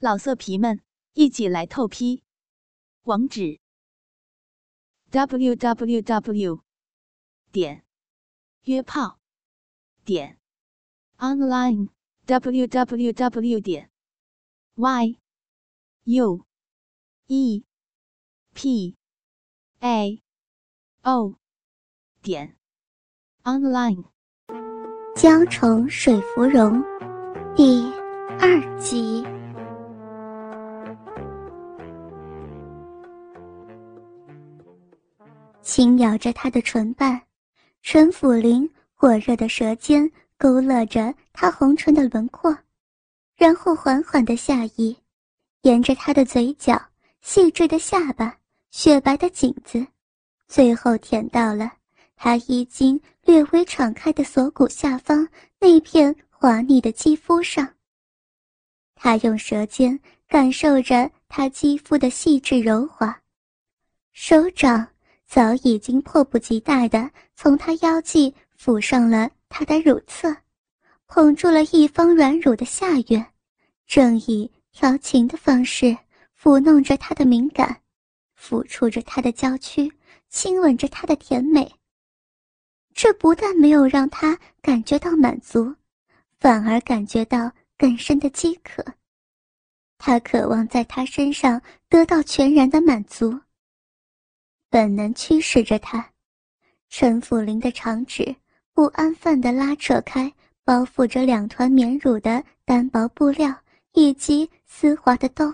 [0.00, 0.80] 老色皮们，
[1.14, 2.22] 一起来透批！
[3.02, 3.58] 网址
[5.10, 6.62] ：w w w
[7.50, 7.84] 点
[8.62, 9.18] 约炮
[10.04, 10.38] 点
[11.16, 11.88] online
[12.26, 13.90] w w w 点
[14.76, 15.18] y
[16.04, 16.46] u
[17.26, 17.64] e
[18.54, 18.96] p
[19.80, 20.22] a
[21.02, 21.34] o
[22.22, 22.56] 点
[23.42, 24.04] online。
[25.16, 26.84] 娇宠水芙蓉
[27.56, 27.90] 第
[28.38, 29.37] 二集。
[35.68, 37.20] 轻咬着他的唇瓣，
[37.82, 42.56] 陈府林火热的舌尖勾勒着他红唇的轮廓，
[43.36, 44.96] 然后缓缓的下移，
[45.60, 46.82] 沿着他的嘴角、
[47.20, 48.34] 细致的下巴、
[48.70, 49.86] 雪白的颈子，
[50.46, 51.70] 最后舔到了
[52.16, 55.28] 他衣襟略微敞开的锁骨下方
[55.60, 57.68] 那片滑腻的肌肤上。
[58.94, 63.20] 他用舌尖感受着他肌肤的细致柔滑，
[64.14, 64.88] 手掌。
[65.28, 70.34] 早已经迫不及待地从他腰际抚上了他的乳侧，
[71.06, 73.24] 捧住了一方软乳的下缘，
[73.86, 75.94] 正以调情的方式
[76.40, 77.82] 抚弄着他的敏感，
[78.40, 79.92] 抚触着他的娇躯，
[80.30, 81.70] 亲吻着他的甜美。
[82.94, 85.74] 这不但没有让他感觉到满足，
[86.40, 88.82] 反而感觉到更深的饥渴。
[89.98, 93.38] 他渴望在他身上得到全然的满足。
[94.70, 96.12] 本能驱使着他，
[96.90, 98.36] 陈府林的长指
[98.74, 100.30] 不安分地拉扯开
[100.62, 103.54] 包覆着两团绵乳的单薄布料
[103.92, 105.52] 以及丝滑的兜，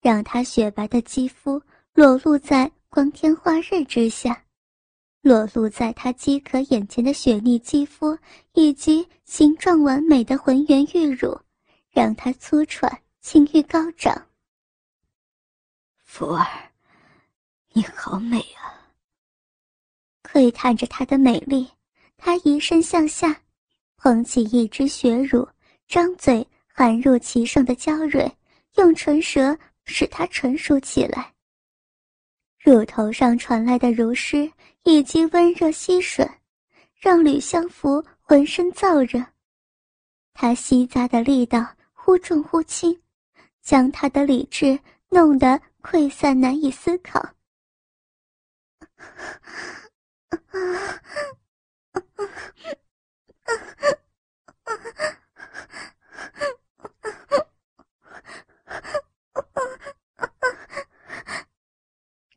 [0.00, 1.60] 让他雪白的肌肤
[1.92, 4.44] 裸露在光天化日之下，
[5.22, 8.16] 裸露在他饥渴眼前的雪腻肌肤
[8.54, 11.36] 以及形状完美的浑圆玉乳，
[11.90, 14.28] 让他粗喘，情欲高涨。
[16.04, 16.69] 福儿。
[17.80, 18.76] 你好美啊！
[20.22, 21.66] 窥探着她的美丽，
[22.18, 23.34] 他移身向下，
[23.96, 25.48] 捧起一只雪乳，
[25.88, 28.30] 张嘴含入其上的娇蕊，
[28.74, 29.56] 用唇舌
[29.86, 31.32] 使它成熟起来。
[32.58, 36.30] 乳头上传来的如湿以及温热吸吮，
[36.94, 39.24] 让吕相福浑身燥热。
[40.34, 43.00] 他吸咂的力道忽重忽轻，
[43.62, 44.78] 将他的理智
[45.08, 47.26] 弄得溃散，难以思考。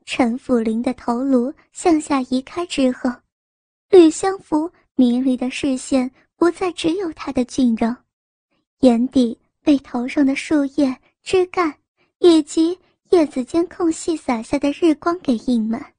[0.06, 3.10] 陈府林的头颅向下移开之后，
[3.90, 7.94] 吕相福迷离的视线不再只有他的俊容，
[8.82, 11.76] 眼底被头上的树叶、枝干
[12.20, 15.93] 以及叶子间空隙洒下的日光给映满。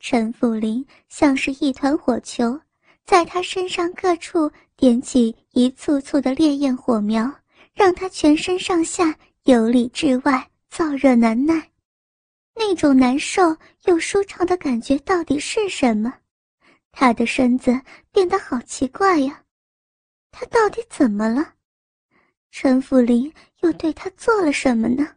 [0.00, 2.58] 陈福林像是一团火球，
[3.04, 7.30] 在他身上各处点起一簇簇的烈焰火苗，
[7.74, 11.70] 让他全身上下由里至外燥热难耐。
[12.54, 16.14] 那种难受又舒畅的感觉到底是什么？
[16.92, 17.80] 他的身子
[18.12, 19.44] 变得好奇怪呀！
[20.30, 21.54] 他到底怎么了？
[22.50, 25.16] 陈福林又对他做了什么呢？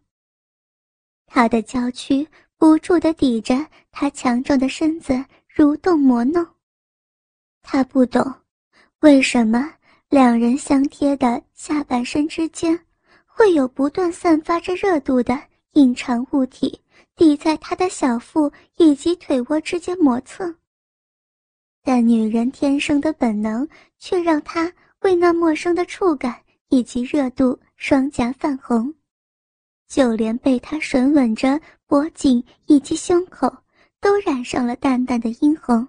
[1.28, 2.28] 他的娇躯。
[2.62, 3.56] 不住地抵着
[3.92, 5.14] 他强壮的身子，
[5.56, 6.46] 蠕动磨弄。
[7.64, 8.24] 他不懂，
[9.00, 9.74] 为什么
[10.10, 12.80] 两人相贴的下半身之间，
[13.26, 15.42] 会有不断散发着热度的
[15.72, 16.80] 硬长物体
[17.16, 20.56] 抵在他的小腹以及腿窝之间磨蹭。
[21.82, 23.68] 但女人天生的本能
[23.98, 26.40] 却让她为那陌生的触感
[26.70, 28.94] 以及热度，双颊泛红。
[29.92, 33.54] 就连被他吮吻着脖颈以及胸口，
[34.00, 35.86] 都染上了淡淡的殷红。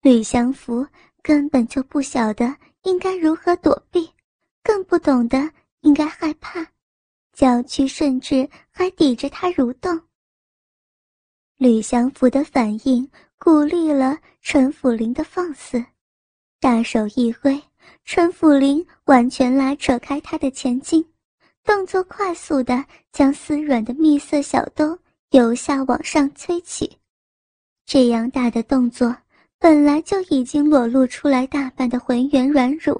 [0.00, 0.86] 吕相福
[1.20, 4.08] 根本就不晓得应该如何躲避，
[4.62, 5.50] 更不懂得
[5.80, 6.64] 应该害怕，
[7.32, 10.00] 娇躯甚至还抵着他蠕动。
[11.56, 15.84] 吕相福的反应鼓励了陈府林的放肆，
[16.60, 17.60] 大手一挥，
[18.04, 21.04] 陈府林完全拉扯开他的前襟。
[21.68, 22.82] 动作快速的
[23.12, 24.98] 将丝软的蜜色小兜
[25.32, 26.96] 由下往上推起，
[27.84, 29.14] 这样大的动作
[29.58, 32.98] 本来就已经裸露出来大半的浑圆软乳，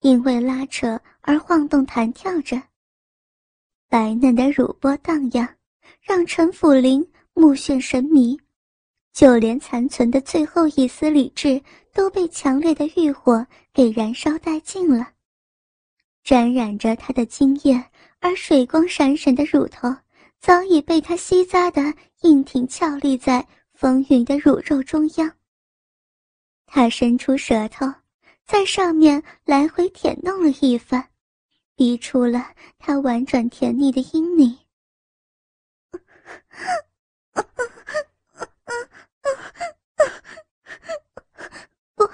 [0.00, 2.62] 因为拉扯而晃动弹跳着。
[3.86, 5.46] 白嫩的乳波荡漾，
[6.00, 8.40] 让陈府林目眩神迷，
[9.12, 11.60] 就连残存的最后一丝理智
[11.92, 15.06] 都被强烈的欲火给燃烧殆尽了，
[16.24, 17.84] 沾染着他的精液。
[18.20, 19.94] 而水光闪闪的乳头
[20.40, 21.82] 早已被他吸扎的
[22.22, 25.32] 硬挺翘立在风云的乳肉中央。
[26.66, 27.86] 他伸出舌头，
[28.44, 31.08] 在上面来回舔弄了一番，
[31.76, 34.58] 逼出了他婉转甜腻的音昵。
[41.94, 42.06] 不，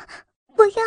[0.55, 0.85] 不要！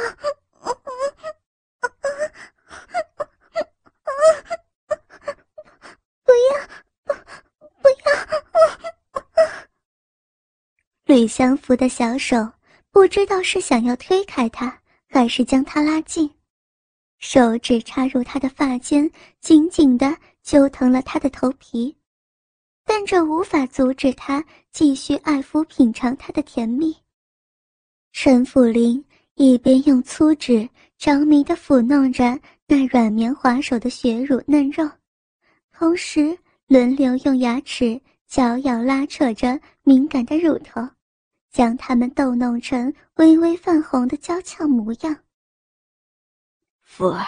[6.24, 6.56] 不要！
[7.82, 7.96] 不要！
[11.16, 12.36] 吕相福的小手
[12.92, 14.78] 不知道是想要推开他，
[15.08, 16.30] 还是将他拉近，
[17.20, 19.10] 手指插入他的发间，
[19.40, 20.14] 紧紧的
[20.44, 21.96] 揪疼了他的头皮。
[22.84, 26.94] 但这无法阻止他继续爱抚品尝他的甜蜜。
[28.12, 29.02] 陈府林
[29.36, 30.68] 一边用粗指
[30.98, 34.86] 着迷地抚弄着那软绵滑手的血乳嫩肉，
[35.72, 40.86] 同时轮流用牙齿嚼咬拉扯着敏感的乳头，
[41.56, 45.18] 将他们逗弄成微微泛红的娇俏模样。
[46.82, 47.26] 福儿，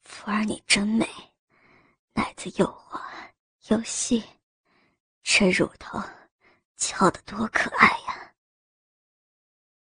[0.00, 1.06] 福儿，你真美，
[2.14, 3.02] 奶子又滑。
[3.68, 4.24] 又细，
[5.22, 6.02] 这乳头
[6.78, 8.32] 翘得多可爱呀！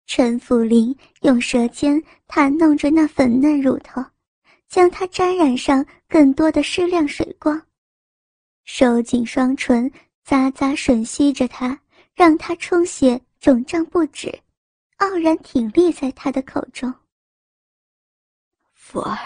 [0.06, 4.00] 陈福林用舌尖弹弄着那粉嫩乳头，
[4.68, 7.60] 将它沾染上更多的适量水光，
[8.64, 9.90] 收紧双唇，
[10.24, 11.78] 咂咂吮吸着它，
[12.16, 14.36] 让它充血肿胀不止，
[14.96, 16.92] 傲然挺立在他的口中。
[18.72, 19.18] 福儿，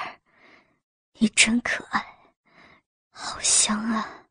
[1.16, 2.04] 你真可爱，
[3.12, 4.26] 好香啊！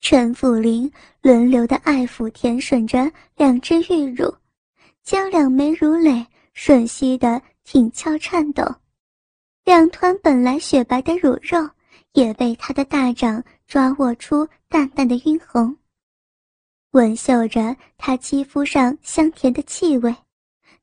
[0.00, 0.90] 陈福林
[1.20, 4.32] 轮流的爱抚舔吮着两只玉乳，
[5.02, 6.24] 将两枚乳蕾
[6.54, 8.62] 吮吸的挺翘颤抖，
[9.64, 11.68] 两团本来雪白的乳肉
[12.12, 15.76] 也被他的大掌抓握出淡淡的晕红。
[16.96, 20.16] 闻嗅着他肌肤上香甜的气味，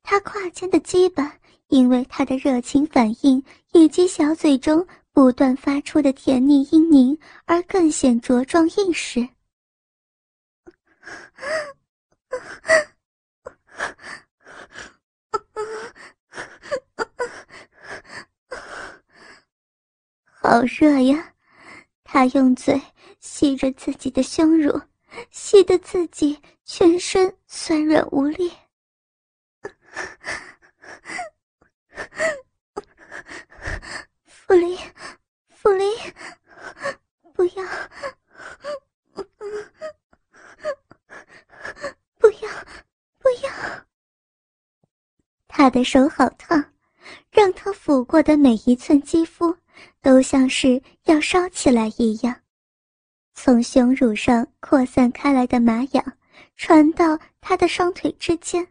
[0.04, 1.36] 他胯间的鸡巴
[1.70, 4.86] 因为他的热情反应以及小嘴中。
[5.12, 7.16] 不断发出的甜腻音凝，
[7.46, 9.30] 而更显茁壮硬实。
[20.26, 21.34] 好热呀！
[22.04, 22.82] 他用嘴
[23.20, 24.82] 吸着自己的胸乳，
[25.32, 28.52] 吸得自己全身酸软无力。
[34.26, 34.78] 弗林，
[35.50, 35.90] 弗林，
[37.34, 37.64] 不要，
[42.20, 42.50] 不要，
[43.20, 43.50] 不要！
[45.48, 46.74] 他的手好烫，
[47.32, 49.58] 让他抚过的每一寸肌肤
[50.02, 52.43] 都像是要烧起来一样。
[53.34, 56.18] 从胸乳上扩散开来的麻痒，
[56.56, 58.66] 传到他的双腿之间。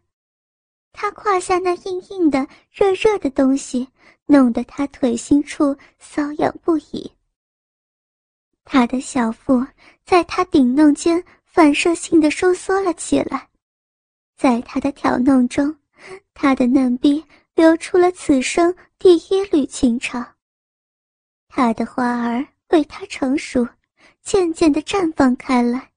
[0.92, 3.88] 他胯下那硬硬的、热热的东西，
[4.26, 7.10] 弄得他腿心处瘙痒不已。
[8.64, 9.66] 他的小腹
[10.04, 13.48] 在他顶弄间反射性的收缩了起来，
[14.36, 15.76] 在他的挑弄中，
[16.34, 17.24] 他的嫩逼
[17.54, 20.24] 流出了此生第一缕情潮。
[21.48, 23.66] 他的花儿为他成熟，
[24.22, 25.90] 渐渐的绽放开来，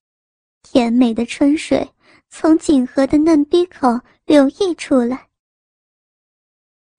[0.64, 1.90] 甜美的春水。
[2.28, 3.88] 从锦河的嫩逼口
[4.26, 5.30] 流溢出来。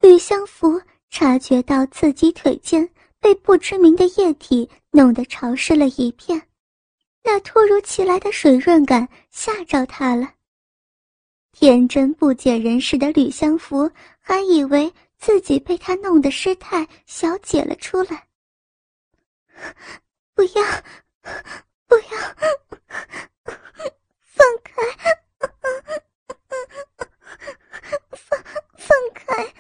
[0.00, 2.88] 吕相福察觉到自己腿间
[3.20, 6.40] 被不知名的液体弄得潮湿了一片，
[7.22, 10.32] 那突如其来的水润感吓着他了。
[11.52, 18.26] 天真不解人事的吕相福还以为自己被他弄得失态，小解了出来。
[20.34, 20.62] 不要，
[21.86, 22.04] 不要，
[24.20, 24.82] 放开！
[28.10, 28.42] 放
[28.76, 29.52] 放开！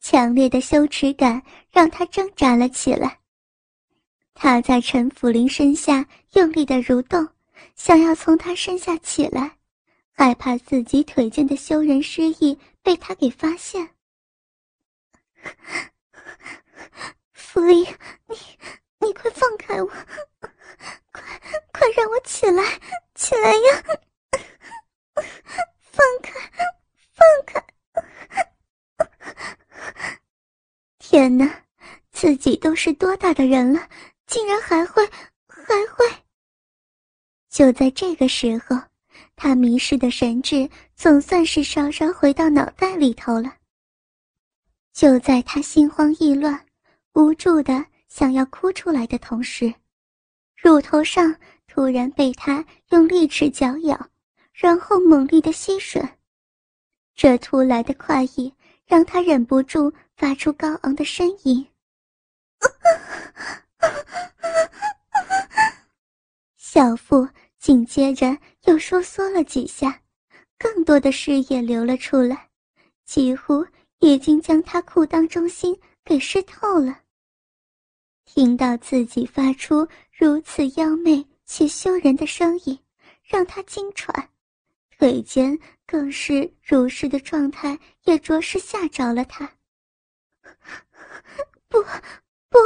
[0.00, 3.20] 强烈的羞耻感让他挣扎了起来。
[4.34, 7.28] 他在陈福林身下用力的蠕动，
[7.76, 9.56] 想要从他身下起来，
[10.12, 13.88] 害怕自己腿间的羞人失意被他给发现。
[17.52, 17.84] 福林，
[18.28, 18.36] 你
[18.98, 19.86] 你快放开我！
[21.12, 21.22] 快
[21.70, 22.80] 快让我起来，
[23.14, 23.82] 起来呀！
[25.82, 26.32] 放开，
[27.12, 27.62] 放开！
[30.98, 31.64] 天哪，
[32.10, 33.86] 自己都是多大的人了，
[34.26, 35.06] 竟然还会
[35.46, 36.06] 还会！
[37.50, 38.80] 就在这个时候，
[39.36, 43.58] 他迷失的神智总算是稍稍回到脑袋里头了。
[44.94, 46.66] 就在他心慌意乱、
[47.14, 49.72] 无助的想要哭出来的同时，
[50.56, 51.34] 乳头上
[51.66, 54.08] 突然被他用利齿绞咬，
[54.52, 56.06] 然后猛力的吸吮。
[57.14, 58.52] 这突来的快意
[58.86, 61.66] 让他忍不住发出高昂的呻吟。
[66.56, 67.28] 小腹
[67.58, 70.00] 紧接着又收缩了几下，
[70.58, 72.48] 更多的血液流了出来，
[73.04, 73.66] 几乎。
[74.04, 77.01] 已经将他裤裆中心给湿透了。
[78.34, 82.78] 听到自己发出如此妖媚且羞人的声音，
[83.22, 84.30] 让他惊喘，
[84.96, 89.52] 腿间更是如是的状态，也着实吓着了他。
[91.68, 91.82] 不，
[92.48, 92.58] 不，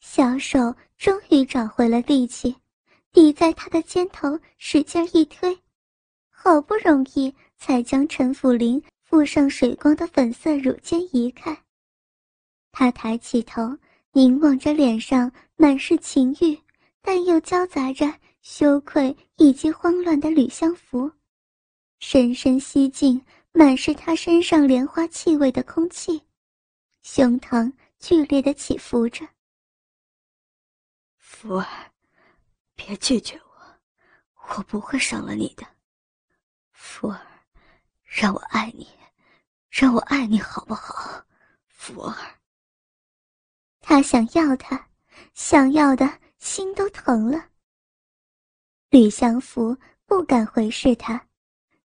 [0.00, 2.56] 小手终于找回了力气，
[3.12, 5.56] 抵在他的肩头，使劲一推，
[6.30, 8.82] 好不容易才将陈辅林。
[9.04, 11.56] 附上水光的粉色乳尖移开，
[12.72, 13.78] 他抬起头，
[14.12, 16.60] 凝望着脸上满是情欲，
[17.00, 21.10] 但又交杂着羞愧以及慌乱的吕相福，
[21.98, 26.22] 深深吸进满是他身上莲花气味的空气，
[27.02, 29.26] 胸膛剧烈的起伏着。
[31.16, 31.66] 福儿，
[32.74, 35.66] 别拒绝我，我不会伤了你的。
[36.70, 37.20] 福儿，
[38.04, 38.86] 让我爱你。
[39.70, 41.24] 让我爱你好不好，
[41.66, 42.14] 福儿？
[43.82, 44.88] 他想要他，
[45.34, 46.08] 想要的
[46.38, 47.48] 心都疼了。
[48.88, 51.26] 吕相福不敢回视他，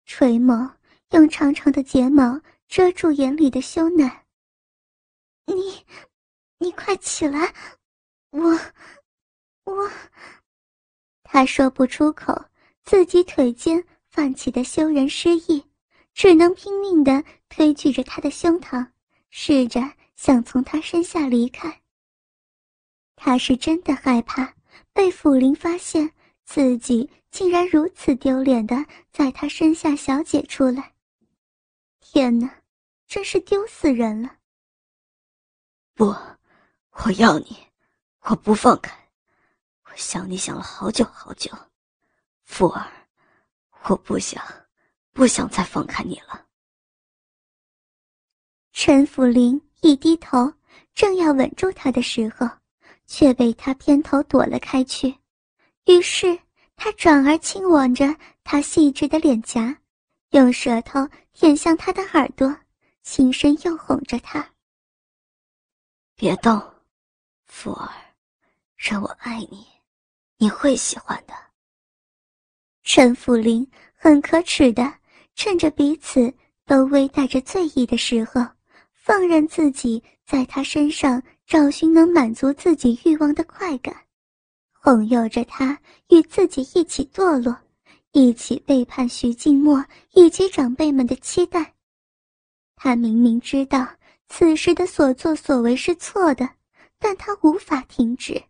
[0.05, 0.71] 垂眸，
[1.11, 4.11] 用长长的睫毛遮住眼里的羞赧。
[5.45, 5.85] 你，
[6.59, 7.53] 你快起来，
[8.31, 8.59] 我，
[9.63, 9.91] 我。
[11.23, 12.45] 他说不出口，
[12.83, 15.65] 自己腿间泛起的羞人失意。
[16.13, 18.87] 只能拼命地推拒着他的胸膛，
[19.29, 19.81] 试着
[20.15, 21.81] 想从他身下离开。
[23.15, 24.53] 他是真的害怕
[24.93, 26.11] 被府林发现
[26.43, 28.75] 自己竟然如此丢脸的
[29.11, 30.93] 在他身下小姐出来。
[31.99, 32.61] 天哪，
[33.07, 34.37] 真是丢死人了！
[35.93, 36.15] 不，
[36.91, 37.57] 我要你，
[38.21, 38.93] 我不放开，
[39.85, 41.51] 我想你想了好久好久，
[42.43, 42.85] 福儿，
[43.83, 44.43] 我不想。
[45.13, 46.45] 不想再放开你了。
[48.73, 50.53] 陈福林一低头，
[50.93, 52.45] 正要吻住他的时候，
[53.07, 55.15] 却被他偏头躲了开去。
[55.85, 56.39] 于是
[56.75, 59.77] 他转而亲吻着她细致的脸颊，
[60.31, 62.55] 用舌头舔向她的耳朵，
[63.01, 64.49] 轻声又哄着她
[66.15, 66.61] ：“别动，
[67.45, 67.89] 福儿，
[68.75, 69.65] 让我爱你，
[70.37, 71.33] 你会喜欢的。”
[72.83, 74.93] 陈福林很可耻的。
[75.37, 76.33] 趁着彼此
[76.65, 78.41] 都微带着醉意的时候，
[78.93, 83.95] 放任自己在他身上找寻能满足自己欲望的快感，
[84.73, 87.55] 哄诱着他与自己一起堕落，
[88.13, 91.73] 一起背叛徐静默以及长辈们的期待。
[92.75, 93.87] 他明明知道
[94.27, 96.49] 此时的所作所为是错的，
[96.97, 98.41] 但他无法停止。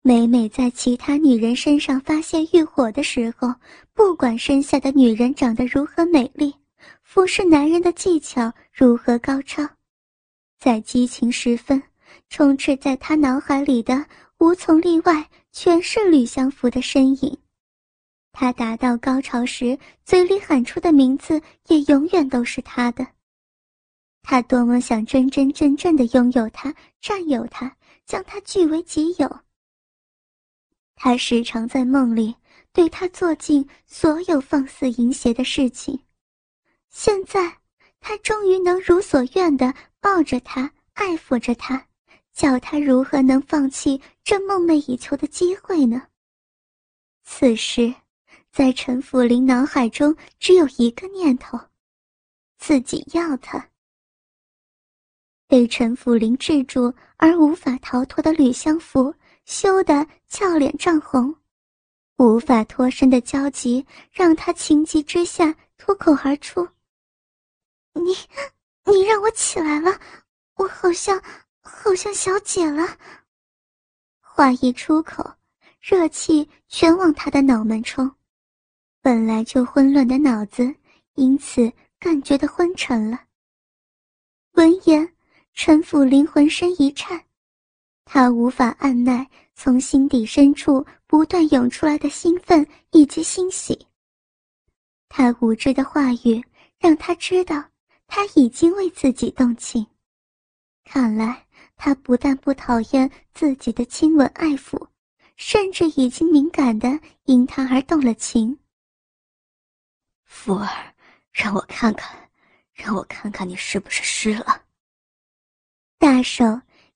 [0.00, 3.54] 每每在其他女人身上发现欲火的时候，
[3.92, 6.54] 不管身下的女人长得如何美丽，
[7.02, 9.66] 服侍男人的技巧如何高超，
[10.64, 11.82] 在激情时分，
[12.30, 14.06] 充斥在他脑海里的
[14.38, 17.38] 无从例外，全是吕相福的身影。
[18.32, 23.06] 他达到高潮时，嘴里喊出的名字也永远都是他的。
[24.22, 29.40] 他多么想真真正正的拥有他，占有他，将他据为己有。
[30.94, 32.34] 他时常在梦里
[32.72, 36.00] 对他做尽所有放肆淫邪的事情，
[36.88, 37.58] 现在
[38.00, 41.88] 他终于能如所愿的抱着他，爱抚着他，
[42.34, 46.08] 叫他如何能放弃这梦寐以求的机会呢？
[47.22, 47.94] 此时，
[48.52, 51.58] 在陈福林脑海中只有一个念头：
[52.58, 53.70] 自己要他。
[55.46, 59.14] 被陈福林制住而无法逃脱的吕相福。
[59.46, 61.34] 羞得俏脸涨红，
[62.18, 66.68] 无法脱身的焦急让他情急之下脱口而出
[67.92, 68.14] ：“你，
[68.84, 69.98] 你让我起来了，
[70.56, 71.20] 我好像，
[71.62, 72.96] 好像小姐了。”
[74.20, 75.24] 话一出口，
[75.80, 78.10] 热气全往他的脑门冲，
[79.00, 80.74] 本来就混乱的脑子
[81.14, 83.20] 因此更觉得昏沉了。
[84.52, 85.14] 闻言，
[85.52, 87.24] 陈府灵魂身一颤。
[88.04, 93.86] 他无法按耐从心底深处不断涌出来的兴奋以及欣喜。
[95.08, 96.44] 他无知的话语
[96.78, 97.64] 让他知道，
[98.16, 99.84] 他已经为自己动情。
[100.84, 101.44] 看来
[101.74, 104.86] 他不但不讨厌自己的亲吻爱抚，
[105.34, 108.56] 甚至已经敏感的因他而动了情。
[110.22, 110.94] 福儿，
[111.32, 112.30] 让我看看，
[112.72, 114.62] 让我看看你是不是湿了。
[115.98, 116.44] 大手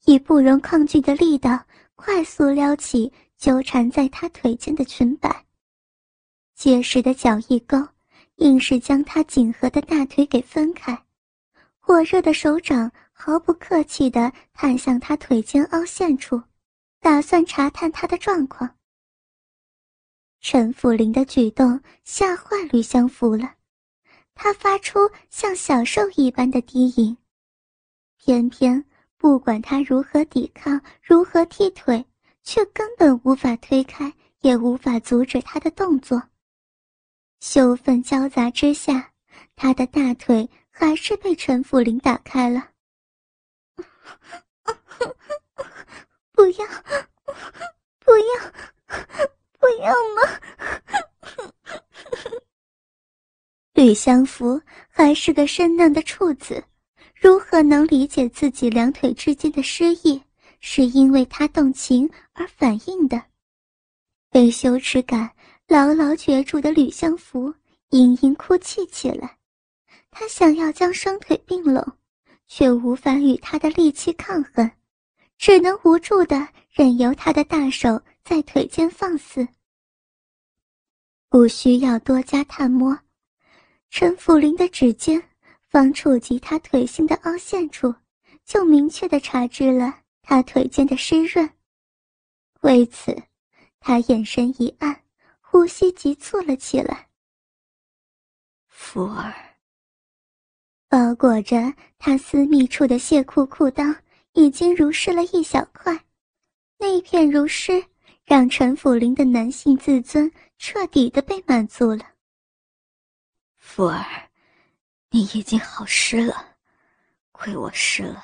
[0.04, 5.44] 以不容抗拒的力道快速撩起纠缠在他腿间的裙摆，
[6.54, 7.76] 结实的脚一勾，
[8.36, 10.96] 硬是将他紧合的大腿给分开。
[11.88, 16.42] 火热的手掌毫不客气地探向他腿间凹陷处，
[17.00, 18.76] 打算查探他的状况。
[20.42, 23.54] 陈福林的举动吓坏吕相福了，
[24.34, 24.98] 他发出
[25.30, 27.16] 像小兽一般的低吟，
[28.18, 28.84] 偏偏
[29.16, 32.04] 不管他如何抵抗，如何踢腿，
[32.42, 36.22] 却根本无法推开，也无法阻止他的动作。
[37.40, 39.10] 羞愤交杂之下，
[39.56, 42.68] 他的大腿还是被陈福林打开了。
[46.30, 46.66] 不要，
[47.98, 48.52] 不要！
[49.58, 50.22] 不要吗？
[53.74, 56.62] 吕相福还是个生嫩的处子，
[57.12, 60.22] 如何能理解自己两腿之间的失意
[60.60, 63.20] 是因为他动情而反应的？
[64.30, 65.28] 被羞耻感
[65.66, 67.52] 牢牢攫住的吕相福
[67.90, 69.37] 嘤嘤哭泣起来，
[70.10, 71.84] 他想要将双腿并拢，
[72.46, 74.70] 却无法与他的力气抗衡，
[75.36, 78.00] 只能无助的任由他的大手。
[78.24, 79.48] 在腿间放肆，
[81.30, 82.98] 不需要多加探摸，
[83.88, 85.30] 陈府林的指尖
[85.66, 87.94] 方触及他腿心的凹陷处，
[88.44, 91.50] 就明确的察知了他腿间的湿润。
[92.60, 93.16] 为此，
[93.80, 95.04] 他眼神一暗，
[95.40, 97.08] 呼吸急促了起来。
[98.66, 99.47] 福儿，
[100.88, 103.94] 包裹着他私密处的亵裤裤裆
[104.32, 105.98] 已经如湿了一小块，
[106.78, 107.84] 那一片如湿。
[108.24, 112.04] 让陈辅林的男性自尊彻底的被满足了。
[113.56, 114.04] 福儿，
[115.08, 116.56] 你已经好湿了，
[117.32, 118.22] 亏我湿了，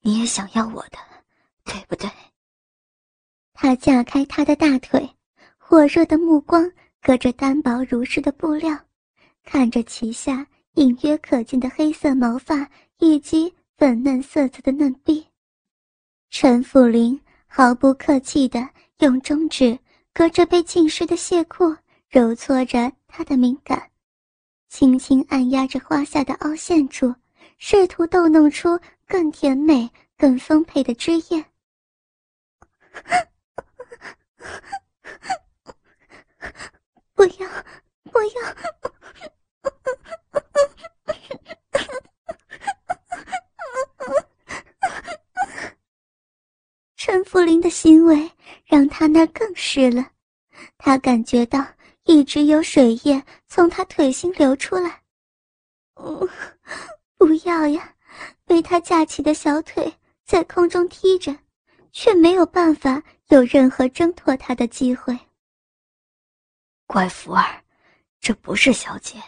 [0.00, 0.96] 你也想要我的，
[1.64, 2.10] 对不对？
[3.52, 5.06] 他架开他的大腿，
[5.58, 8.74] 火热的目光隔着单薄如湿的布料，
[9.44, 12.66] 看着其下隐约可见的黑色毛发
[12.98, 15.26] 以及粉嫩色泽的嫩臂。
[16.30, 18.66] 陈辅林毫不客气的。
[19.00, 19.78] 用中指
[20.14, 21.76] 隔着被浸湿的亵裤
[22.08, 23.90] 揉搓着她的敏感，
[24.70, 27.14] 轻轻按压着花下的凹陷处，
[27.58, 31.44] 试图逗弄出更甜美、更丰沛的汁液。
[37.12, 37.46] 不要，
[38.10, 38.56] 不要！
[46.96, 47.22] 陈
[47.86, 48.30] 因为。
[48.64, 50.10] 让他那更湿了，
[50.76, 51.64] 他感觉到
[52.02, 55.02] 一直有水液从他腿心流出来。
[55.94, 56.28] 嗯，
[57.16, 57.94] 不要呀！
[58.44, 59.92] 被他架起的小腿
[60.24, 61.36] 在空中踢着，
[61.92, 65.16] 却没有办法有任何挣脱他的机会。
[66.86, 67.62] 乖福儿，
[68.20, 69.22] 这不是小姐，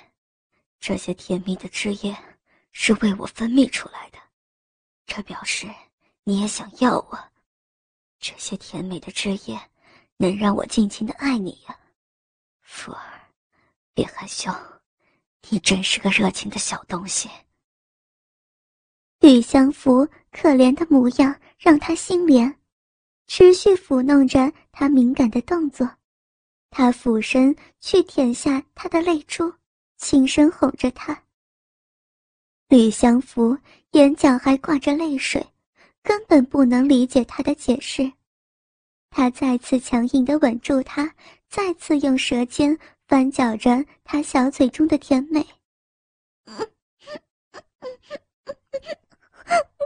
[0.80, 2.16] 这些甜蜜的汁液
[2.72, 4.18] 是为我分泌出来的，
[5.06, 5.68] 这表示
[6.24, 7.27] 你也想要我。
[8.20, 9.58] 这些甜美的汁液，
[10.16, 11.78] 能让我尽情的爱你呀，
[12.60, 13.20] 福儿，
[13.94, 14.52] 别害羞，
[15.48, 17.30] 你真是个热情的小东西。
[19.20, 22.54] 吕相福可怜的模样让他心怜，
[23.26, 25.88] 持续抚弄着他敏感的动作，
[26.70, 29.52] 他俯身去舔下他的泪珠，
[29.96, 31.24] 轻声哄着他。
[32.68, 33.56] 吕相福
[33.92, 35.44] 眼角还挂着泪水。
[36.08, 38.10] 根本不能理解他的解释，
[39.10, 41.14] 他再次强硬的吻住他，
[41.50, 45.46] 再次用舌尖翻搅着他小嘴中的甜美。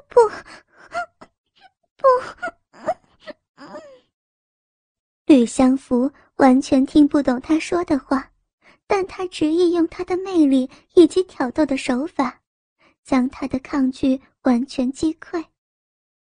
[0.08, 0.20] 不，
[1.96, 2.06] 不，
[5.26, 8.30] 吕相福完全听不懂他说的话，
[8.86, 12.40] 但他执意用他的魅力以及挑逗的手法，
[13.02, 15.44] 将他的抗拒完全击溃。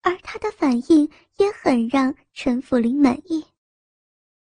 [0.02, 3.46] 而他的反应也很让陈福林满意。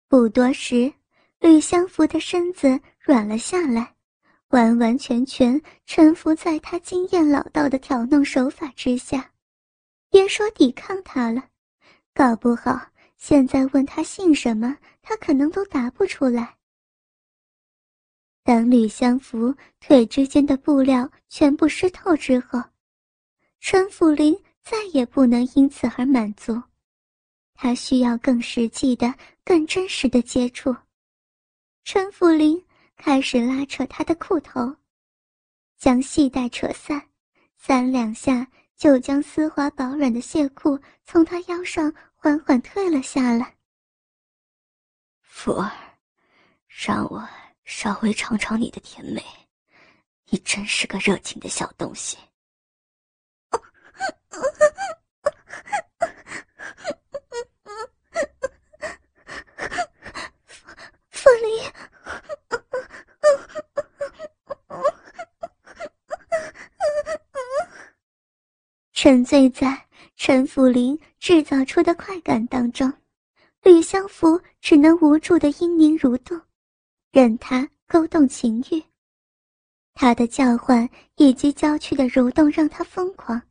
[0.08, 0.94] 不多时，
[1.40, 3.96] 吕相福的身子软了下来，
[4.50, 9.32] 完完全全臣服在他经验老道的挑弄手法之下。
[10.10, 11.44] 别说抵抗他了，
[12.14, 12.80] 搞不好
[13.18, 16.58] 现在问他姓什么，他可能都答不出来。
[18.44, 22.62] 当吕相福腿之间的布料全部湿透之后，
[23.60, 26.62] 陈辅林再也不能因此而满足，
[27.54, 30.76] 他需要更实际的、更真实的接触。
[31.84, 32.64] 陈辅林
[32.96, 34.76] 开始拉扯他的裤头，
[35.78, 37.10] 将系带扯散，
[37.58, 38.48] 三两下
[38.78, 43.56] 就将丝滑饱软的蟹裤从他腰上缓缓退了下来。
[45.22, 45.72] 福儿，
[46.68, 47.28] 让我。
[47.64, 49.24] 稍微尝尝你的甜美，
[50.28, 52.18] 你真是个热情的小东西。
[68.94, 72.94] 沉醉在陈福林制造出的快感当中，
[73.64, 76.40] 吕相福只能无助的阴凝蠕动。
[77.12, 78.84] 任他勾动情欲，
[79.96, 83.42] 他的叫唤以及娇躯的蠕动让他疯狂。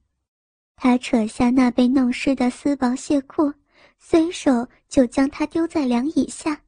[0.83, 3.53] 他扯下那被弄湿的丝薄亵裤，
[3.99, 6.59] 随手就将它丢在凉椅下，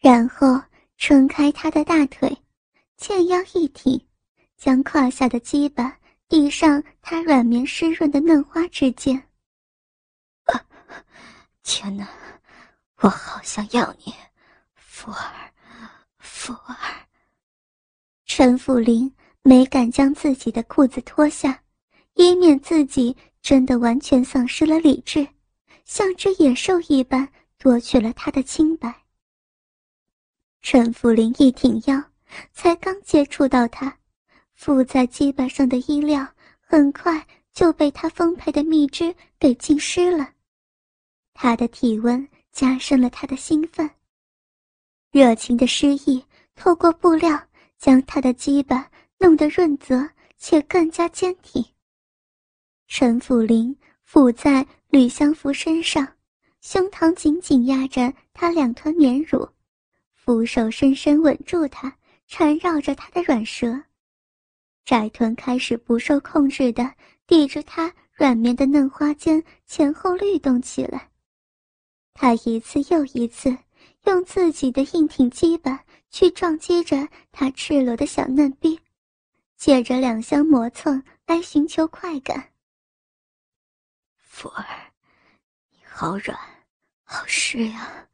[0.00, 0.62] 然后
[0.96, 2.38] 撑开他的大腿，
[2.98, 4.00] 前腰一挺，
[4.56, 9.20] 将胯下的鸡巴递上他软绵湿润的嫩花之间。
[11.64, 12.08] 天哪，
[13.00, 14.14] 我好想要你，
[14.76, 15.52] 福儿。
[16.20, 16.76] 福儿，
[18.24, 21.60] 陈福林没敢将自己的裤子脱下，
[22.14, 23.16] 以免自己
[23.48, 25.26] 真的完全丧失了理智，
[25.86, 28.94] 像只野兽一般夺取了他的清白。
[30.60, 31.98] 陈福林一挺腰，
[32.52, 33.96] 才刚接触到他，
[34.52, 36.28] 附在鸡巴上的衣料
[36.60, 40.28] 很快就被他丰沛的蜜汁给浸湿了，
[41.32, 43.88] 他的体温加深了他的兴奋。
[45.10, 46.22] 热情的诗意
[46.54, 47.42] 透过布料，
[47.78, 50.06] 将他的鸡巴弄得润泽
[50.36, 51.64] 且更加坚挺。
[52.88, 56.08] 陈辅林伏在吕相福身上，
[56.60, 59.48] 胸膛紧紧压着他两团绵乳，
[60.14, 61.94] 扶手深深吻住他，
[62.26, 63.80] 缠绕着他的软舌，
[64.84, 66.92] 窄臀开始不受控制的
[67.26, 71.10] 抵着他软绵的嫩花间前后律动起来。
[72.14, 73.56] 他一次又一次。
[74.04, 75.78] 用自己的硬挺基板
[76.10, 78.78] 去撞击着他赤裸的小嫩逼，
[79.56, 82.50] 借着两相磨蹭来寻求快感。
[84.38, 84.64] 福儿，
[85.72, 86.38] 你好软，
[87.02, 88.08] 好湿呀！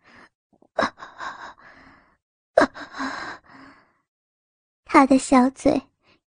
[4.87, 5.79] 他的小嘴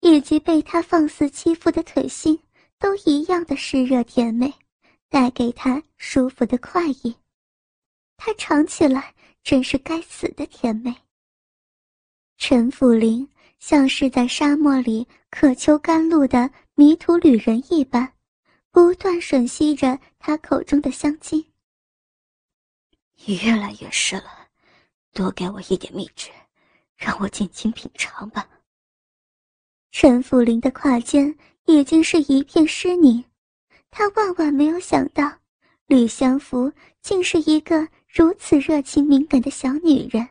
[0.00, 2.38] 以及被他放肆欺负的腿心
[2.78, 4.52] 都一样的湿热甜美，
[5.08, 7.16] 带给他舒服的快意。
[8.18, 9.14] 他尝起来。
[9.42, 10.92] 真是该死的甜美。
[12.36, 13.30] 陈辅林
[13.60, 18.12] 像是在沙漠里渴求甘露的迷途旅人一般，
[18.76, 21.42] 不断吮吸着他口中的香精。
[23.24, 24.48] 你越来越湿了，
[25.14, 26.28] 多给我一点蜜汁，
[26.94, 28.46] 让我尽情品尝吧。
[29.92, 31.34] 陈福林的胯间
[31.64, 33.24] 已经是一片湿泥，
[33.90, 35.38] 他万万没有想到，
[35.86, 37.88] 吕相福竟是一个。
[38.06, 40.28] 如此热情敏感的小女人，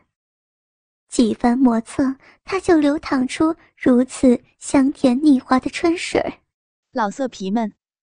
[1.08, 6.22] 几番磨蹭，他就流淌出如此香甜腻滑的春水。
[6.92, 7.72] 老色皮们，